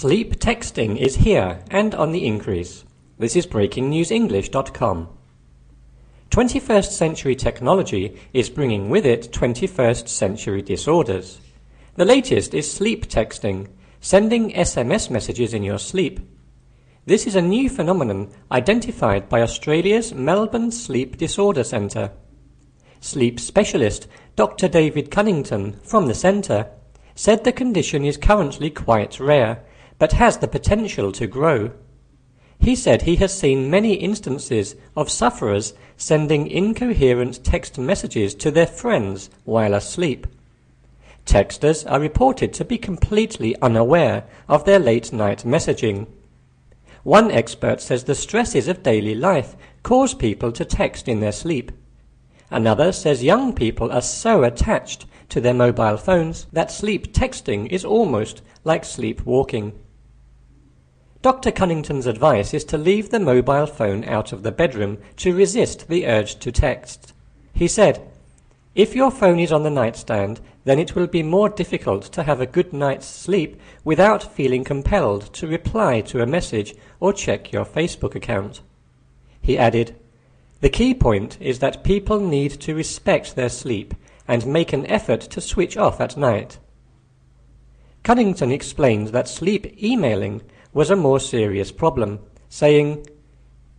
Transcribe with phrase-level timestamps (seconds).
[0.00, 2.86] Sleep texting is here and on the increase.
[3.18, 5.08] This is breakingnewsenglish.com.
[6.30, 11.42] 21st century technology is bringing with it 21st century disorders.
[11.96, 13.68] The latest is sleep texting,
[14.00, 16.20] sending SMS messages in your sleep.
[17.04, 22.10] This is a new phenomenon identified by Australia's Melbourne Sleep Disorder Centre.
[23.00, 24.66] Sleep specialist Dr.
[24.66, 26.70] David Cunnington from the centre
[27.14, 29.62] said the condition is currently quite rare
[30.00, 31.70] but has the potential to grow.
[32.58, 38.66] He said he has seen many instances of sufferers sending incoherent text messages to their
[38.66, 40.26] friends while asleep.
[41.26, 46.06] Texters are reported to be completely unaware of their late night messaging.
[47.02, 51.72] One expert says the stresses of daily life cause people to text in their sleep.
[52.50, 57.84] Another says young people are so attached to their mobile phones that sleep texting is
[57.84, 59.74] almost like sleepwalking.
[61.22, 61.50] Dr.
[61.50, 66.06] Cunnington's advice is to leave the mobile phone out of the bedroom to resist the
[66.06, 67.12] urge to text.
[67.52, 68.00] He said,
[68.74, 72.40] If your phone is on the nightstand, then it will be more difficult to have
[72.40, 77.66] a good night's sleep without feeling compelled to reply to a message or check your
[77.66, 78.62] Facebook account.
[79.42, 79.96] He added,
[80.62, 83.94] The key point is that people need to respect their sleep
[84.26, 86.58] and make an effort to switch off at night.
[88.10, 93.06] Cunnington explained that sleep emailing was a more serious problem, saying,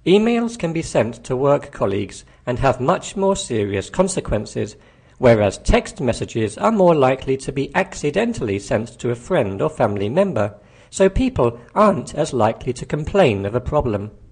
[0.06, 4.78] Emails can be sent to work colleagues and have much more serious consequences,
[5.18, 10.08] whereas text messages are more likely to be accidentally sent to a friend or family
[10.08, 10.56] member,
[10.90, 14.12] so people aren't as likely to complain of a problem.